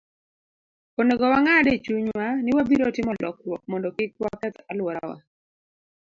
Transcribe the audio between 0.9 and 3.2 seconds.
Onego wang'ad e chunywa ni wabiro timo